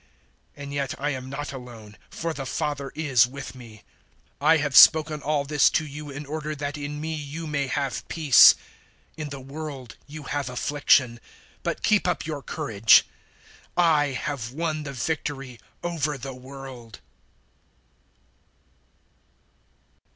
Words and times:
And 0.55 0.73
yet 0.73 0.99
I 0.99 1.11
am 1.11 1.29
not 1.29 1.53
alone, 1.53 1.95
for 2.09 2.33
the 2.33 2.47
Father 2.47 2.91
is 2.95 3.27
with 3.27 3.53
me. 3.53 3.83
016:033 4.41 4.47
"I 4.47 4.57
have 4.57 4.75
spoken 4.75 5.21
all 5.21 5.45
this 5.45 5.69
to 5.69 5.85
you 5.85 6.09
in 6.09 6.25
order 6.25 6.55
that 6.55 6.75
in 6.75 6.99
me 6.99 7.13
you 7.13 7.45
may 7.45 7.67
have 7.67 8.07
peace. 8.07 8.55
In 9.15 9.29
the 9.29 9.39
world 9.39 9.97
you 10.07 10.23
have 10.23 10.49
affliction. 10.49 11.19
But 11.61 11.83
keep 11.83 12.07
up 12.07 12.25
your 12.25 12.41
courage: 12.41 13.05
*I* 13.77 14.07
have 14.19 14.51
won 14.51 14.81
the 14.81 14.93
victory 14.93 15.59
over 15.83 16.17
the 16.17 16.33
world." 16.33 16.99